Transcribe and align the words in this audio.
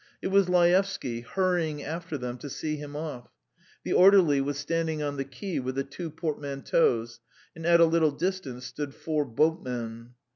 It 0.19 0.29
was 0.29 0.49
Laevsky, 0.49 1.21
hurrying 1.21 1.83
after 1.83 2.17
them 2.17 2.39
to 2.39 2.49
see 2.49 2.75
him 2.75 2.95
off. 2.95 3.29
The 3.83 3.93
orderly 3.93 4.41
was 4.41 4.57
standing 4.57 5.03
on 5.03 5.17
the 5.17 5.23
quay 5.23 5.59
with 5.59 5.75
the 5.75 5.83
two 5.83 6.09
portmanteaus, 6.09 7.19
and 7.55 7.67
at 7.67 7.79
a 7.79 7.85
little 7.85 8.09
distance 8.09 8.65
stood 8.65 8.95
four 8.95 9.25
boatmen. 9.25 10.15